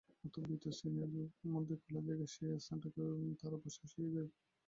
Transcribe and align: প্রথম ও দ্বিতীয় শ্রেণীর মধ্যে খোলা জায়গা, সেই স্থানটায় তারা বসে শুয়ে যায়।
প্রথম 0.19 0.41
ও 0.43 0.47
দ্বিতীয় 0.49 0.73
শ্রেণীর 0.77 1.11
মধ্যে 1.53 1.75
খোলা 1.81 2.01
জায়গা, 2.07 2.25
সেই 2.33 2.51
স্থানটায় 2.57 2.93
তারা 3.41 3.57
বসে 3.63 3.83
শুয়ে 3.91 4.13
যায়। 4.15 4.29